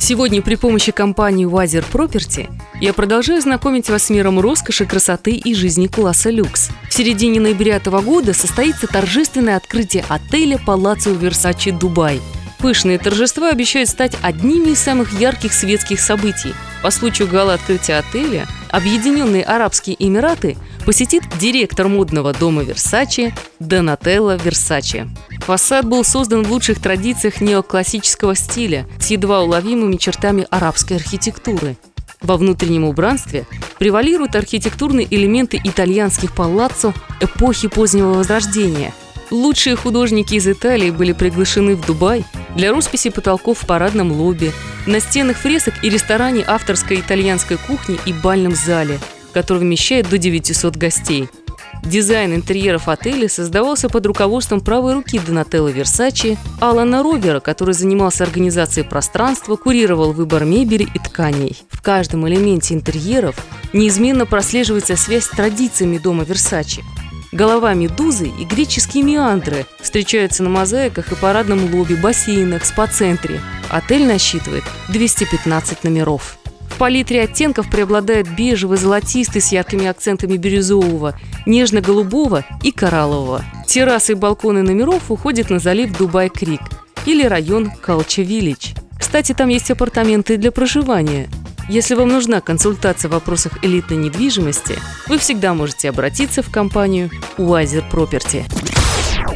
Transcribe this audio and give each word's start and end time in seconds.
Сегодня 0.00 0.40
при 0.40 0.54
помощи 0.56 0.92
компании 0.92 1.46
Wiser 1.46 1.84
Property 1.92 2.50
я 2.80 2.94
продолжаю 2.94 3.42
знакомить 3.42 3.90
вас 3.90 4.04
с 4.04 4.10
миром 4.10 4.40
роскоши, 4.40 4.86
красоты 4.86 5.32
и 5.32 5.54
жизни 5.54 5.88
класса 5.88 6.30
люкс. 6.30 6.70
В 6.88 6.94
середине 6.94 7.38
ноября 7.38 7.76
этого 7.76 8.00
года 8.00 8.32
состоится 8.32 8.86
торжественное 8.86 9.56
открытие 9.56 10.04
отеля 10.08 10.58
Палацио 10.58 11.12
Версачи 11.12 11.70
Дубай. 11.70 12.20
Пышные 12.58 12.98
торжества 12.98 13.50
обещают 13.50 13.90
стать 13.90 14.16
одними 14.22 14.70
из 14.70 14.78
самых 14.78 15.12
ярких 15.20 15.52
светских 15.52 16.00
событий. 16.00 16.54
По 16.82 16.90
случаю 16.90 17.28
гала 17.28 17.54
открытия 17.54 17.98
отеля 17.98 18.48
Объединенные 18.70 19.42
Арабские 19.42 19.96
Эмираты 19.98 20.56
посетит 20.86 21.24
директор 21.38 21.88
модного 21.88 22.32
дома 22.32 22.62
Версачи 22.62 23.34
Донателло 23.58 24.36
Версачи. 24.36 25.08
Фасад 25.50 25.84
был 25.84 26.04
создан 26.04 26.44
в 26.44 26.52
лучших 26.52 26.80
традициях 26.80 27.40
неоклассического 27.40 28.36
стиля 28.36 28.86
с 29.00 29.08
едва 29.08 29.42
уловимыми 29.42 29.96
чертами 29.96 30.46
арабской 30.48 30.92
архитектуры. 30.92 31.76
Во 32.20 32.36
внутреннем 32.36 32.84
убранстве 32.84 33.46
превалируют 33.76 34.36
архитектурные 34.36 35.08
элементы 35.10 35.60
итальянских 35.64 36.36
палаццо 36.36 36.94
эпохи 37.20 37.66
позднего 37.66 38.12
Возрождения. 38.12 38.94
Лучшие 39.32 39.74
художники 39.74 40.34
из 40.34 40.46
Италии 40.46 40.92
были 40.92 41.10
приглашены 41.10 41.74
в 41.74 41.84
Дубай 41.84 42.24
для 42.54 42.70
росписи 42.70 43.10
потолков 43.10 43.58
в 43.58 43.66
парадном 43.66 44.12
лобби, 44.12 44.52
на 44.86 45.00
стенах 45.00 45.36
фресок 45.38 45.74
и 45.82 45.90
ресторане 45.90 46.44
авторской 46.46 47.00
итальянской 47.00 47.56
кухни 47.56 47.98
и 48.06 48.12
бальном 48.12 48.54
зале, 48.54 49.00
который 49.34 49.58
вмещает 49.58 50.08
до 50.08 50.16
900 50.16 50.76
гостей– 50.76 51.28
Дизайн 51.84 52.34
интерьеров 52.34 52.88
отеля 52.88 53.28
создавался 53.28 53.88
под 53.88 54.06
руководством 54.06 54.60
правой 54.60 54.94
руки 54.94 55.18
Донателло 55.18 55.68
Версачи, 55.68 56.38
Алана 56.60 57.02
Ровера, 57.02 57.40
который 57.40 57.74
занимался 57.74 58.24
организацией 58.24 58.86
пространства, 58.86 59.56
курировал 59.56 60.12
выбор 60.12 60.44
мебели 60.44 60.86
и 60.94 60.98
тканей. 60.98 61.56
В 61.70 61.82
каждом 61.82 62.28
элементе 62.28 62.74
интерьеров 62.74 63.36
неизменно 63.72 64.26
прослеживается 64.26 64.96
связь 64.96 65.24
с 65.24 65.30
традициями 65.30 65.98
дома 65.98 66.24
Версачи. 66.24 66.84
Голова 67.32 67.74
медузы 67.74 68.26
и 68.26 68.44
греческие 68.44 69.04
меандры 69.04 69.64
встречаются 69.80 70.42
на 70.42 70.50
мозаиках 70.50 71.12
и 71.12 71.14
парадном 71.14 71.72
лобби, 71.72 71.94
бассейнах, 71.94 72.64
спа-центре. 72.64 73.40
Отель 73.68 74.04
насчитывает 74.04 74.64
215 74.88 75.84
номеров 75.84 76.39
палитре 76.80 77.24
оттенков 77.24 77.68
преобладает 77.68 78.34
бежевый, 78.34 78.78
золотистый 78.78 79.42
с 79.42 79.52
яркими 79.52 79.84
акцентами 79.84 80.38
бирюзового, 80.38 81.14
нежно-голубого 81.44 82.46
и 82.62 82.72
кораллового. 82.72 83.44
Террасы 83.66 84.12
и 84.12 84.14
балконы 84.14 84.62
номеров 84.62 85.10
уходят 85.10 85.50
на 85.50 85.58
залив 85.58 85.94
Дубай-Крик 85.94 86.62
или 87.04 87.26
район 87.26 87.70
Калча-Виллидж. 87.82 88.78
Кстати, 88.98 89.34
там 89.34 89.50
есть 89.50 89.70
апартаменты 89.70 90.38
для 90.38 90.50
проживания. 90.50 91.28
Если 91.68 91.94
вам 91.94 92.08
нужна 92.08 92.40
консультация 92.40 93.10
в 93.10 93.12
вопросах 93.12 93.62
элитной 93.62 93.98
недвижимости, 93.98 94.78
вы 95.06 95.18
всегда 95.18 95.52
можете 95.52 95.90
обратиться 95.90 96.42
в 96.42 96.50
компанию 96.50 97.10
Уазер 97.36 97.84
Property. 97.92 98.44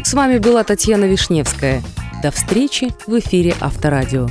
С 0.03 0.15
вами 0.15 0.39
была 0.39 0.65
Татьяна 0.65 1.05
Вишневская. 1.05 1.83
До 2.23 2.31
встречи 2.31 2.89
в 3.07 3.19
эфире 3.19 3.55
Авторадио. 3.61 4.31